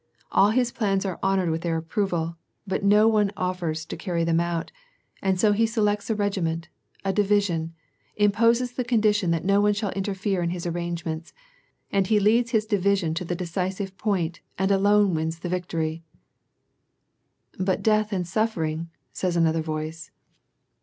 [0.31, 4.39] All his plans are honored with their approval, but no one offers to carry them
[4.39, 4.71] out,
[5.21, 6.69] and so he selects a regiment,
[7.05, 7.75] a division,
[8.15, 11.33] imposes the condition that no one shall interfere in Ws arrangements,
[11.91, 16.01] and he leads his division to the decisive point, and alone wins the victory!"
[17.59, 20.09] But death and suffering?" says another voice.